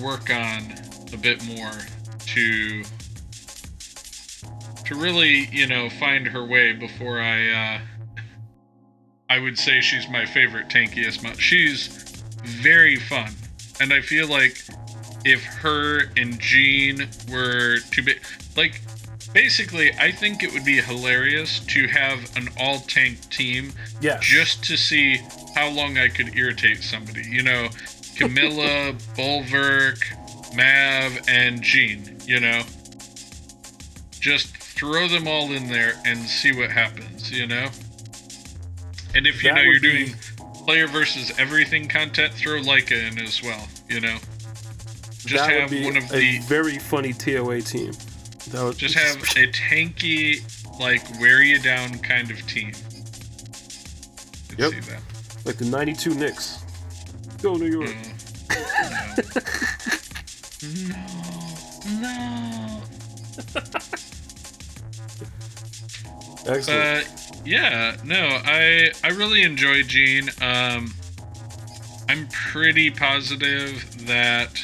[0.00, 0.74] work on
[1.12, 1.72] a bit more
[2.26, 2.82] to
[4.84, 7.80] to really, you know, find her way before I uh
[9.30, 11.88] I would say she's my favorite tankiest mon- she's
[12.44, 13.32] very fun.
[13.80, 14.62] And I feel like
[15.24, 18.14] if her and Jean were to be
[18.56, 18.80] like
[19.32, 24.22] basically I think it would be hilarious to have an all tank team Yes.
[24.24, 25.20] just to see
[25.54, 27.22] how long I could irritate somebody.
[27.28, 27.68] You know,
[28.16, 29.98] Camilla, Bulwark,
[30.54, 32.62] Mav, and Jean, you know?
[34.20, 37.68] Just throw them all in there and see what happens, you know?
[39.14, 40.14] And if you That know you're be- doing
[40.64, 44.16] player versus everything content, throw Leica in as well, you know?
[45.24, 47.92] Just that have would be one of a the very funny TOA team.
[48.52, 50.40] Would just have a tanky,
[50.78, 52.72] like wear you down kind of team.
[54.58, 54.72] Yep.
[54.72, 55.02] see that.
[55.44, 56.58] Like the '92 Knicks.
[57.42, 57.96] Go New York.
[60.60, 60.96] Mm.
[62.00, 62.82] No.
[66.46, 67.06] Excellent.
[67.06, 70.28] But yeah, no, I I really enjoy Gene.
[70.40, 70.92] Um,
[72.08, 74.60] I'm pretty positive that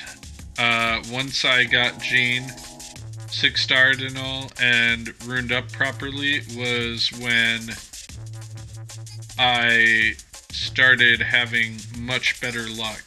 [0.58, 2.44] uh, once I got Gene
[3.38, 7.60] six starred and all and ruined up properly was when
[9.38, 10.14] I
[10.50, 13.00] started having much better luck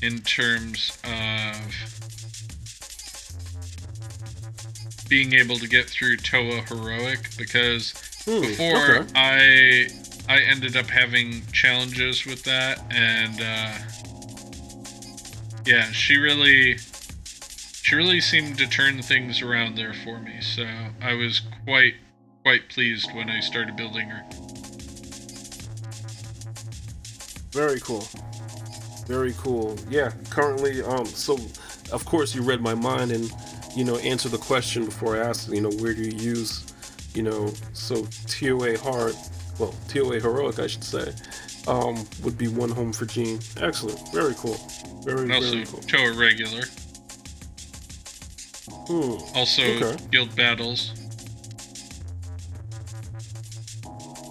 [0.00, 1.74] in terms of
[5.10, 7.92] being able to get through Toa heroic because
[8.24, 9.12] Hmm, before okay.
[9.14, 9.88] I
[10.26, 13.74] I ended up having challenges with that and uh
[15.66, 16.78] yeah, she really
[17.90, 20.40] she really seemed to turn things around there for me.
[20.40, 20.64] So
[21.02, 21.94] I was quite
[22.44, 24.22] quite pleased when I started building her.
[27.50, 28.06] Very cool.
[29.08, 29.76] Very cool.
[29.88, 31.36] Yeah, currently, um, so
[31.90, 33.28] of course you read my mind and,
[33.74, 36.72] you know, answer the question before I asked, you know, where do you use,
[37.12, 39.16] you know, so TOA hard,
[39.58, 41.12] well, TOA heroic, I should say,
[41.66, 43.40] um, would be one home for Jeanne.
[43.60, 44.12] Excellent.
[44.12, 44.60] Very cool.
[45.02, 45.80] Very, also very cool.
[45.80, 46.62] Toa regular.
[48.90, 49.36] Hmm.
[49.36, 49.96] Also Okay.
[50.10, 50.92] guild battles.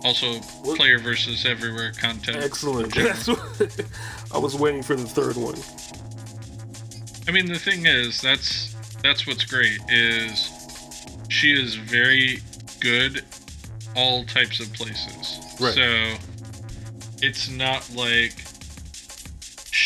[0.03, 2.37] Also What- player versus everywhere content.
[2.43, 2.93] Excellent.
[4.33, 5.55] I was waiting for the third one.
[7.27, 10.49] I mean, the thing is, that's that's what's great is
[11.29, 12.41] she is very
[12.81, 13.23] good
[13.95, 15.39] all types of places.
[15.59, 15.73] Right.
[15.73, 16.15] So
[17.21, 18.33] it's not like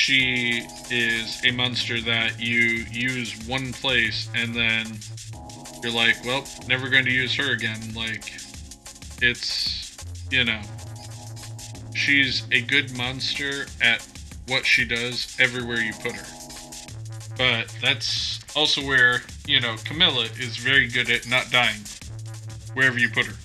[0.04, 4.86] she is a monster that you use one place and then
[5.82, 7.80] you're like, well, never going to use her again.
[7.96, 8.34] Like,
[9.22, 9.96] it's,
[10.30, 10.60] you know,
[11.96, 14.06] she's a good monster at
[14.50, 16.26] what she does everywhere you put her.
[17.38, 21.80] But that's also where, you know, Camilla is very good at not dying
[22.74, 23.36] wherever you put her.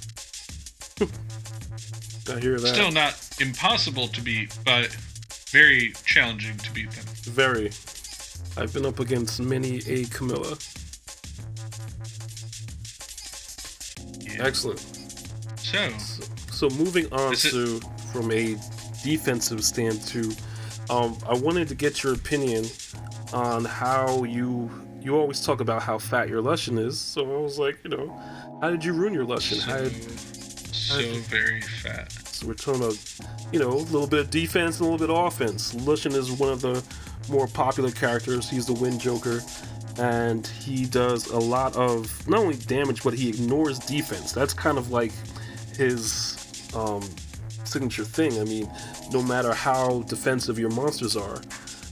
[2.34, 2.74] I hear that.
[2.74, 4.94] Still not impossible to beat, but
[5.50, 7.04] very challenging to beat them.
[7.22, 7.70] Very.
[8.56, 10.56] I've been up against many a Camilla.
[14.20, 14.44] Yeah.
[14.44, 14.80] Excellent.
[15.58, 15.90] So,
[16.50, 17.80] So moving on Is it- to
[18.12, 18.56] from a
[19.04, 20.34] defensive stand to,
[20.90, 22.64] um, I wanted to get your opinion
[23.32, 26.98] on how you you always talk about how fat your Lushen is.
[26.98, 29.60] So I was like, you know, how did you ruin your Lushen?
[29.60, 32.12] How so, did, so very fat.
[32.38, 32.96] So we're talking about,
[33.52, 35.74] you know, a little bit of defense and a little bit of offense.
[35.74, 36.84] Lushen is one of the
[37.28, 38.48] more popular characters.
[38.48, 39.40] He's the Wind Joker,
[39.98, 44.30] and he does a lot of not only damage, but he ignores defense.
[44.30, 45.10] That's kind of like
[45.74, 47.02] his um,
[47.64, 48.38] signature thing.
[48.40, 48.70] I mean,
[49.12, 51.40] no matter how defensive your monsters are,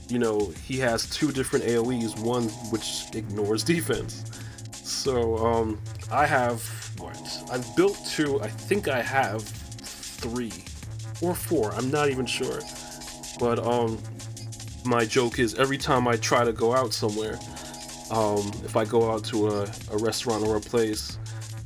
[0.07, 4.23] you know, he has two different AoEs, one which ignores defense.
[4.71, 6.61] So, um, I have
[6.99, 7.19] what?
[7.51, 8.39] I've built two.
[8.39, 9.43] I think I have
[10.17, 10.53] three
[11.21, 11.73] or four.
[11.73, 12.59] I'm not even sure.
[13.39, 13.99] But um,
[14.85, 17.39] my joke is every time I try to go out somewhere,
[18.11, 21.17] um, if I go out to a, a restaurant or a place,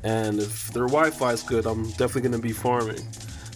[0.03, 2.99] and if their Wi-Fi is good, I'm definitely going to be farming.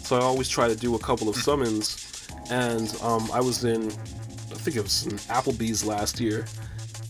[0.03, 3.87] So I always try to do a couple of summons, and um, I was in,
[3.87, 6.45] I think it was in Applebee's last year,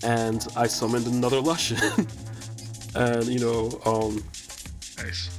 [0.04, 2.08] and I summoned another Lushen.
[2.96, 4.24] and you know, um,
[4.98, 5.30] Nice.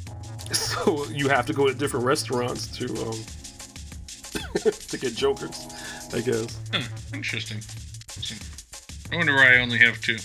[0.53, 3.19] so you have to go to different restaurants to um
[4.89, 5.67] to get jokers,
[6.13, 6.59] I guess.
[6.73, 6.83] Huh,
[7.15, 7.59] interesting.
[8.17, 8.39] Interesting.
[9.13, 10.19] I wonder why I only have two.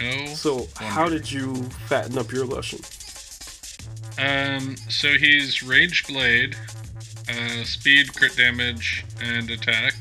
[0.00, 0.26] No.
[0.34, 1.54] So how did you
[1.86, 2.80] fatten up your Lushen?
[4.18, 6.56] Um, so he's Rage Blade,
[7.28, 9.94] uh, speed, crit damage, and attack.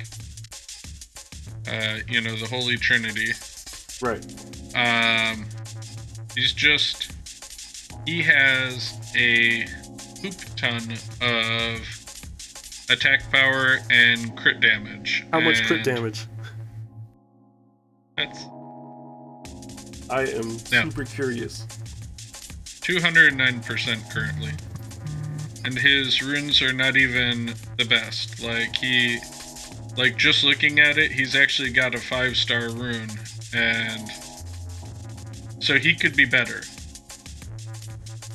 [1.68, 3.32] Uh, you know, the Holy Trinity.
[4.02, 4.26] Right.
[4.76, 5.46] Um,
[6.36, 7.12] he's just.
[8.10, 9.68] He has a
[10.20, 10.82] poop ton
[11.22, 15.28] of attack power and crit damage.
[15.32, 16.26] How much crit damage?
[18.18, 18.40] That's
[20.10, 20.86] I am Yeah.
[20.86, 21.68] super curious.
[22.82, 24.54] 209% currently.
[25.64, 28.40] And his runes are not even the best.
[28.40, 29.20] Like, he.
[29.98, 33.12] Like, just looking at it, he's actually got a 5 star rune.
[33.54, 34.10] And.
[35.60, 36.64] So he could be better.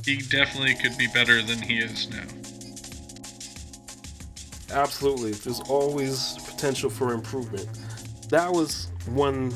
[0.04, 2.24] He definitely could be better than he is now.
[4.70, 5.32] Absolutely.
[5.32, 7.68] There's always potential for improvement.
[8.28, 9.52] That was one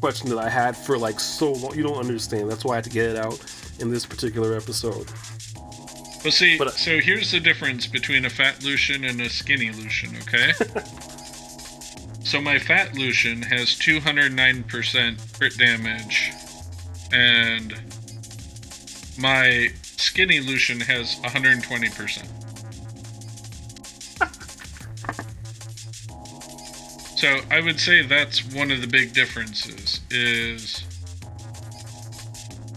[0.00, 1.74] question that I had for like so long.
[1.74, 2.50] You don't understand.
[2.50, 3.38] That's why I had to get it out
[3.80, 5.10] in this particular episode.
[6.22, 9.70] Well, see, But- uh, so here's the difference between a fat Lushen and a skinny
[9.70, 10.52] Lushen, okay?
[12.24, 16.32] so my fat Lushen has 209% crit damage,
[17.12, 17.74] and
[19.18, 22.24] my skinny Lushen has 120%.
[27.18, 30.84] so I would say that's one of the big differences, is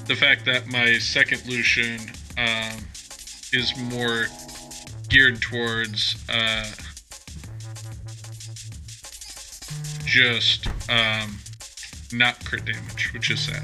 [0.06, 2.00] the fact that my second Lushen
[2.38, 2.84] um,
[3.52, 4.28] is more
[5.10, 6.66] geared towards uh,
[10.06, 11.38] just um,
[12.12, 13.64] not crit damage, which is sad.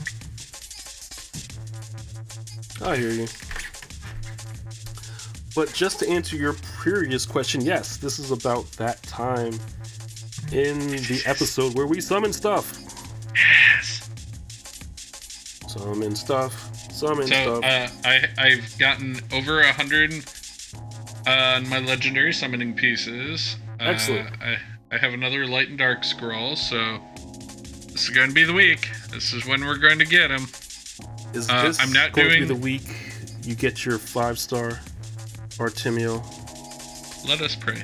[2.83, 3.27] I hear you.
[5.55, 9.53] But just to answer your previous question, yes, this is about that time
[10.51, 12.79] in the episode where we summon stuff.
[13.35, 14.09] Yes.
[15.67, 16.91] Summon stuff.
[16.91, 17.63] Summon So stuff.
[17.63, 20.11] uh, I I've gotten over a hundred
[21.27, 23.55] on my legendary summoning pieces.
[23.79, 24.29] Uh, Excellent.
[24.41, 24.57] I
[24.91, 26.99] I have another light and dark scroll, so
[27.91, 28.89] this is going to be the week.
[29.11, 30.47] This is when we're going to get them.
[31.33, 32.95] Is uh, this I'm not going to doing- be the week
[33.43, 34.79] you get your five star
[35.57, 36.23] Artamiel?
[37.27, 37.83] Let us pray.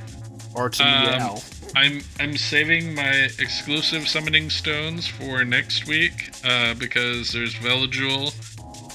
[0.53, 1.37] Artamiel.
[1.37, 8.33] Um, I'm I'm saving my exclusive summoning stones for next week uh, because there's Velajuel,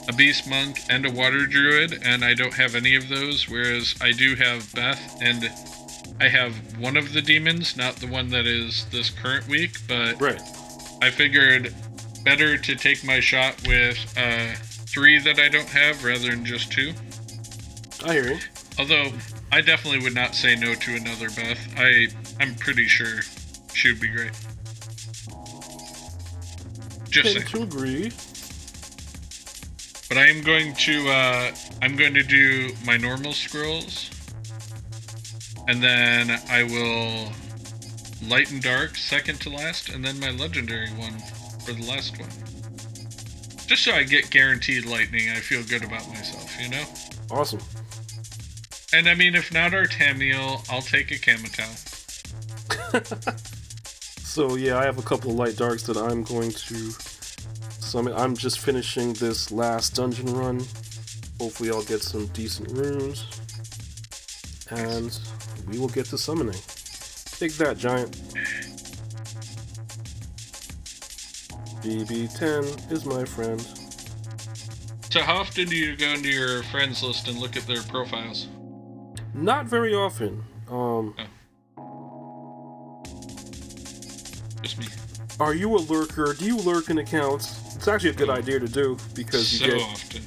[0.09, 3.49] a beast monk, and a water druid, and I don't have any of those.
[3.49, 5.51] Whereas I do have Beth, and
[6.21, 9.79] I have one of the demons, not the one that is this current week.
[9.87, 10.41] But right.
[11.01, 11.73] I figured
[12.25, 14.55] better to take my shot with uh,
[14.87, 16.93] three that I don't have rather than just two.
[18.05, 18.39] I hear you.
[18.79, 19.12] Although
[19.53, 21.59] I definitely would not say no to another Beth.
[21.77, 22.09] I
[22.41, 23.20] I'm pretty sure
[23.72, 24.33] she would be great.
[27.09, 28.11] Just Tend to agree.
[30.09, 34.11] But I am going to uh I'm going to do my normal scrolls.
[35.68, 37.33] And then I will
[38.29, 41.14] light and dark second to last and then my legendary one
[41.65, 42.29] for the last one.
[43.67, 46.85] Just so I get guaranteed lightning, I feel good about myself, you know?
[47.31, 47.61] Awesome.
[48.93, 51.91] And I mean if not Artamiel, I'll take a Kamatau.
[54.35, 56.91] So yeah, I have a couple of light darks that I'm going to
[57.71, 58.12] summon.
[58.15, 60.59] I'm just finishing this last dungeon run.
[61.39, 63.27] Hopefully, I'll get some decent runes,
[64.71, 65.17] and
[65.69, 66.59] we will get to summoning.
[67.39, 68.21] Take that, giant.
[71.85, 73.61] BB10 is my friend.
[75.11, 78.49] So how often do you go into your friends list and look at their profiles?
[79.35, 80.43] Not very often.
[80.70, 81.14] Um,
[84.62, 84.87] Just me.
[85.39, 86.32] are you a lurker?
[86.32, 87.76] Do you lurk in accounts?
[87.76, 90.22] It's actually a good idea to do because you so get often.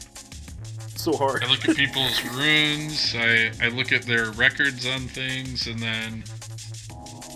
[0.95, 1.43] so hard.
[1.43, 6.23] I look at people's runes, I, I look at their records on things, and then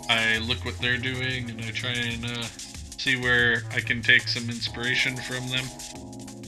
[0.09, 2.43] I look what they're doing, and I try and uh,
[3.01, 5.65] see where I can take some inspiration from them.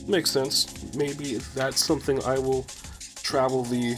[0.07, 0.67] Makes sense.
[0.95, 2.67] Maybe that's something I will
[3.23, 3.97] travel the,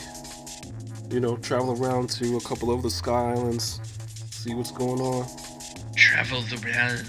[1.10, 3.82] you know, travel around to a couple of the Sky Islands,
[4.32, 5.28] see what's going on.
[5.98, 7.06] Travel the realm.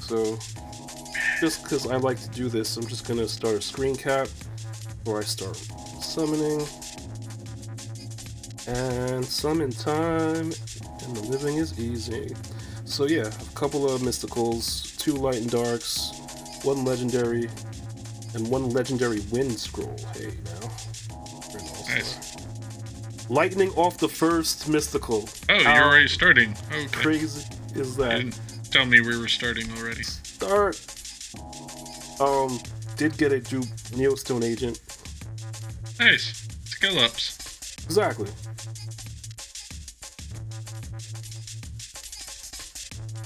[0.00, 0.38] So,
[1.40, 4.28] just because I like to do this, I'm just gonna start a screen cap
[5.02, 5.56] before I start
[6.00, 6.64] summoning.
[8.68, 10.52] And summon time,
[11.02, 12.32] and the living is easy.
[12.90, 16.10] So yeah, a couple of mysticals, two light and darks,
[16.64, 17.48] one legendary,
[18.34, 19.96] and one legendary wind scroll.
[20.12, 20.68] Hey now,
[21.88, 22.36] nice.
[23.30, 25.28] Lightning off the first mystical.
[25.48, 26.54] Oh, you're already starting.
[26.72, 26.86] Okay.
[26.88, 28.16] Crazy is You that?
[28.16, 28.40] didn't
[28.72, 30.02] tell me we were starting already.
[30.02, 30.76] start.
[32.20, 32.58] Um,
[32.96, 33.64] did get a dupe
[33.94, 34.80] Neostone agent.
[36.00, 36.46] Nice.
[36.64, 37.76] Skill ups.
[37.84, 38.28] Exactly.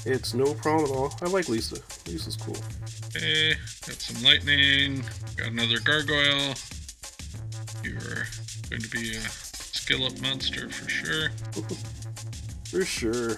[0.06, 1.14] It's no problem at all.
[1.22, 1.76] I like Lisa.
[2.06, 2.56] Lisa's cool.
[3.16, 3.54] Okay,
[3.86, 5.02] got some lightning.
[5.36, 6.54] Got another gargoyle.
[7.82, 8.26] You are
[8.68, 11.30] going to be a skill up monster for sure.
[12.70, 13.36] For sure.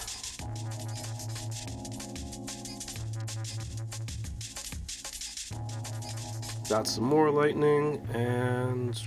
[6.70, 8.98] Got some more lightning and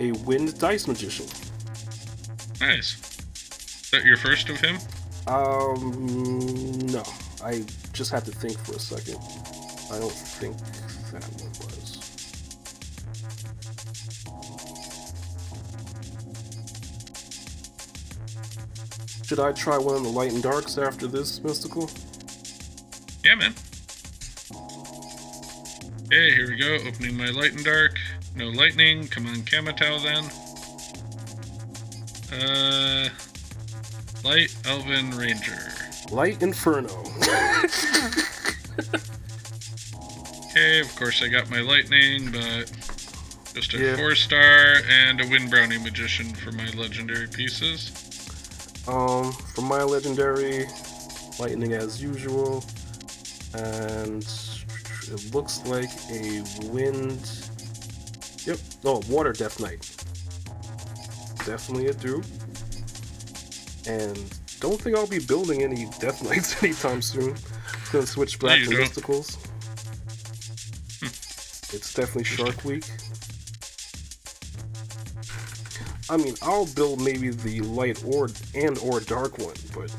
[0.00, 1.26] a wind dice magician.
[2.60, 3.15] Nice.
[3.96, 4.76] Is that your first of him?
[5.26, 7.02] Um, no.
[7.42, 9.16] I just had to think for a second.
[9.90, 10.54] I don't think
[11.12, 11.96] that one was.
[19.26, 21.88] Should I try one of the light and darks after this mystical?
[23.24, 23.54] Yeah, man.
[26.10, 26.74] Hey, here we go.
[26.86, 27.98] Opening my light and dark.
[28.34, 29.08] No lightning.
[29.08, 30.24] Come on, Kamatau then.
[32.38, 33.08] Uh,
[34.26, 35.56] light Elven Ranger.
[36.10, 36.88] Light Inferno.
[40.50, 42.70] Okay, of course I got my lightning, but
[43.54, 43.96] just a Yeah.
[43.96, 47.92] four star and a wind brownie magician for my legendary pieces.
[48.88, 50.66] um, for my legendary,
[51.40, 52.64] lightning as usual,
[53.54, 54.22] and
[55.12, 57.20] it looks like a wind.
[58.44, 58.58] Yep.
[58.84, 59.88] Oh, water Death Knight.
[61.44, 62.24] Definitely a dupe.
[63.86, 64.16] And
[64.60, 67.36] don't think I'll be building any Death Knights anytime soon.
[67.92, 68.84] Gonna switch back to don't.
[68.84, 69.36] Mysticals.
[71.00, 71.76] Hmm.
[71.76, 72.84] It's definitely Shark Week.
[76.08, 79.92] I mean, I'll build maybe the light or and or dark one, but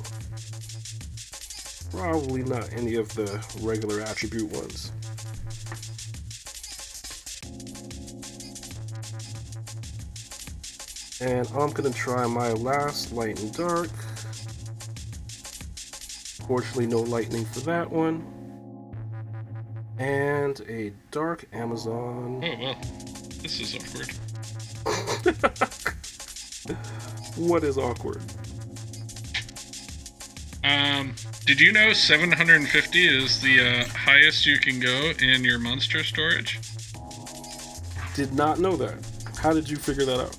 [1.91, 4.91] probably not any of the regular attribute ones.
[11.19, 13.89] And I'm gonna try my last light and dark.
[16.47, 18.25] Fortunately, no lightning for that one.
[19.97, 22.41] And a dark Amazon.
[22.43, 22.77] Oh well,
[23.41, 24.13] this is awkward.
[27.37, 28.21] What is awkward?
[30.63, 31.13] Um,
[31.45, 36.59] did you know 750 is the uh, highest you can go in your monster storage?
[38.15, 38.97] Did not know that.
[39.37, 40.35] How did you figure that out?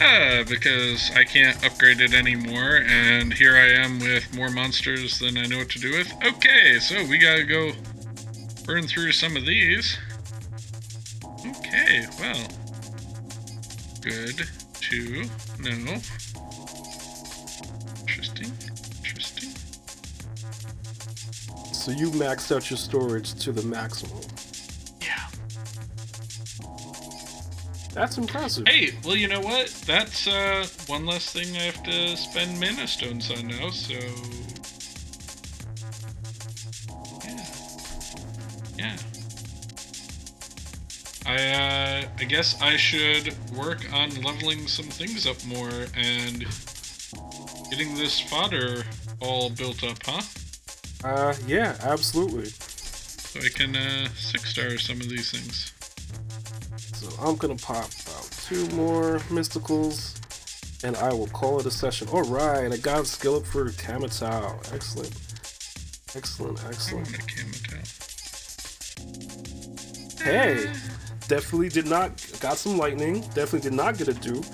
[0.00, 5.36] Uh, because I can't upgrade it anymore, and here I am with more monsters than
[5.38, 6.12] I know what to do with.
[6.24, 7.72] Okay, so we gotta go
[8.64, 9.96] burn through some of these.
[11.46, 12.48] Okay, well.
[14.02, 14.48] Good
[14.90, 15.24] Two.
[15.60, 15.70] No.
[18.00, 18.52] Interesting.
[18.98, 19.50] Interesting.
[21.72, 24.20] So you maxed out your storage to the maximum.
[27.94, 28.66] That's impressive.
[28.66, 29.68] Hey, well, you know what?
[29.86, 33.94] That's uh, one less thing I have to spend mana stones on now, so.
[37.24, 37.46] Yeah.
[38.76, 38.96] Yeah.
[41.24, 46.44] I, uh, I guess I should work on leveling some things up more and
[47.70, 48.82] getting this fodder
[49.20, 50.22] all built up, huh?
[51.04, 52.46] Uh, yeah, absolutely.
[52.46, 55.73] So I can, uh, six star some of these things.
[57.04, 60.14] So I'm gonna pop out two more mysticals,
[60.84, 62.08] and I will call it a session.
[62.08, 64.72] All right, I got a skill up for Kamatau.
[64.72, 65.12] Excellent,
[66.16, 67.06] excellent, excellent.
[67.06, 68.00] want a Kamatau.
[70.22, 70.72] Hey,
[71.28, 73.20] definitely did not got some lightning.
[73.34, 74.46] Definitely did not get a dupe.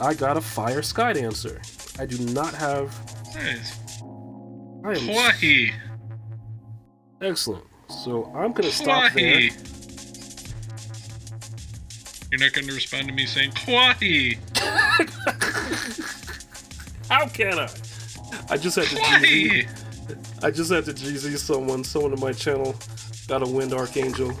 [0.00, 1.60] I got a fire sky dancer.
[1.98, 2.94] I do not have.
[3.34, 3.78] Nice.
[4.86, 5.72] I am Hawaii.
[7.20, 7.64] excellent.
[7.90, 9.50] So I'm gonna stop there.
[12.34, 14.34] You're not going to respond to me saying Hawaii.
[17.08, 17.68] How can I?
[18.50, 18.96] I just had to.
[18.96, 20.42] GZ.
[20.42, 21.84] I just had to GZ someone.
[21.84, 22.74] Someone in my channel
[23.28, 24.32] got a wind archangel.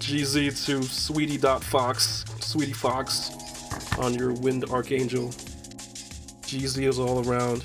[0.00, 3.30] GZ to Sweetie.fox, Sweetie Fox,
[4.00, 5.28] on your wind archangel.
[5.28, 7.64] GZ is all around.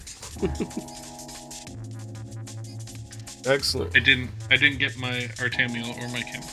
[3.51, 3.97] Excellent.
[3.97, 4.29] I didn't.
[4.51, 6.45] I didn't get my Artamiel or my Count.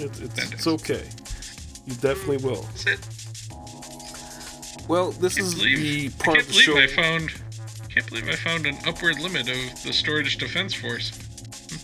[0.00, 1.08] It, it's, it's okay.
[1.86, 2.62] You definitely will.
[2.62, 3.00] That's it.
[4.88, 5.78] Well, this is believe.
[5.78, 6.78] the I part can't of the believe show.
[6.78, 7.30] I found.
[7.88, 11.10] Can't believe I found an upward limit of the storage defense force.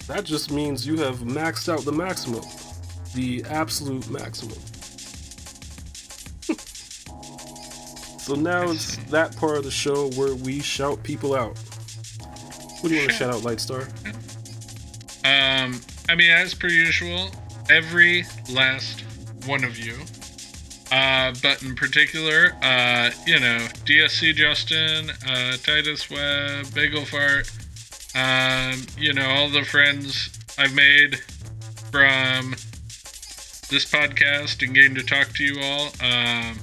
[0.07, 2.43] That just means you have maxed out the maximum.
[3.15, 4.57] The absolute maximum.
[8.19, 11.59] so now it's that part of the show where we shout people out.
[12.81, 13.83] What do you want to shout out, Lightstar?
[15.25, 17.29] Um, I mean, as per usual,
[17.69, 19.05] every last
[19.49, 19.95] one of you.
[20.93, 27.51] Uh, but in particular, uh, you know, DSC Justin, uh, Titus Webb, Bagel Fart,
[28.15, 31.19] um, you know, all the friends I've made
[31.91, 32.53] from
[33.71, 35.89] this podcast and getting to talk to you all.
[36.03, 36.59] Um,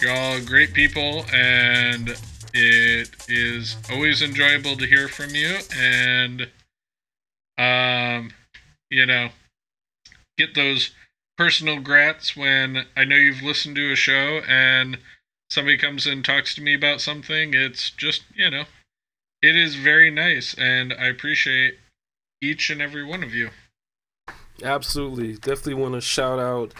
[0.00, 2.16] you're all great people, and
[2.54, 5.58] it is always enjoyable to hear from you.
[5.76, 6.48] And
[7.58, 8.30] um,
[8.90, 9.30] you know,
[10.36, 10.90] get those
[11.38, 14.98] personal grats when I know you've listened to a show and
[15.48, 17.54] somebody comes and talks to me about something.
[17.54, 18.64] It's just, you know,
[19.40, 21.78] it is very nice, and I appreciate
[22.42, 23.50] each and every one of you.
[24.62, 25.34] Absolutely.
[25.34, 26.74] Definitely want to shout out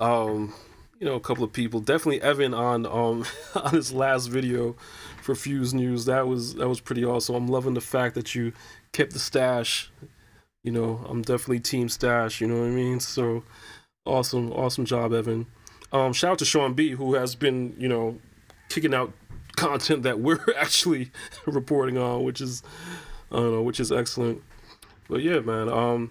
[0.00, 0.54] um
[1.00, 1.80] you know a couple of people.
[1.80, 4.74] Definitely Evan on um on his last video
[5.20, 6.06] for Fuse News.
[6.06, 7.34] That was that was pretty awesome.
[7.34, 8.54] I'm loving the fact that you
[8.92, 9.90] kept the stash
[10.64, 13.00] you know, I'm definitely team stash, you know what I mean?
[13.00, 13.42] So
[14.08, 15.46] awesome, awesome job, Evan.
[15.92, 18.18] Um, shout out to Sean B, who has been, you know,
[18.68, 19.12] kicking out
[19.56, 21.10] content that we're actually
[21.46, 22.62] reporting on, which is,
[23.30, 24.42] I don't know, which is excellent.
[25.08, 26.10] But yeah, man, um,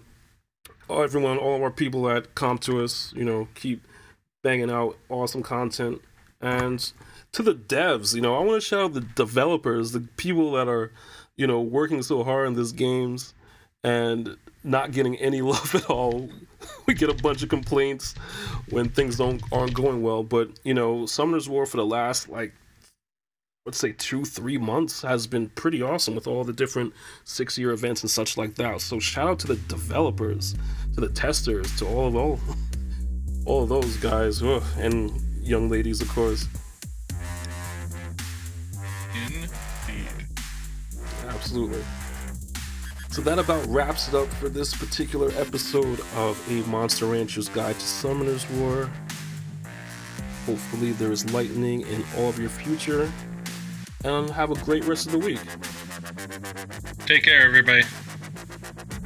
[0.88, 3.86] all, everyone, all of our people that come to us, you know, keep
[4.42, 6.00] banging out awesome content.
[6.40, 6.92] And
[7.32, 10.68] to the devs, you know, I want to shout out the developers, the people that
[10.68, 10.92] are,
[11.36, 13.34] you know, working so hard in these games
[13.84, 16.28] and not getting any love at all.
[16.86, 18.14] we get a bunch of complaints
[18.70, 20.22] when things don't aren't going well.
[20.22, 22.52] But you know, Summoner's War for the last like
[23.68, 26.92] let's say two, three months has been pretty awesome with all the different
[27.24, 28.80] six year events and such like that.
[28.80, 30.54] So shout out to the developers,
[30.94, 32.40] to the testers, to all of all
[33.46, 35.12] all of those guys, ugh, and
[35.42, 36.46] young ladies of course.
[39.26, 39.50] Indeed.
[41.28, 41.82] Absolutely.
[43.18, 47.74] So that about wraps it up for this particular episode of A Monster Rancher's Guide
[47.74, 48.88] to Summoner's War.
[50.46, 53.10] Hopefully, there is lightning in all of your future.
[54.04, 55.40] And have a great rest of the week.
[57.06, 57.82] Take care, everybody.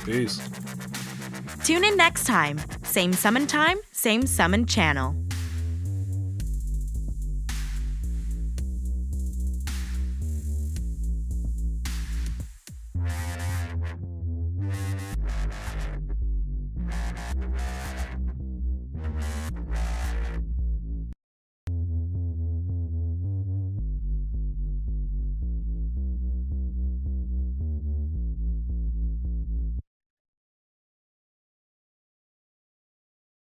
[0.04, 0.46] Peace.
[1.64, 2.60] Tune in next time.
[2.82, 5.16] Same summon time, same summon channel.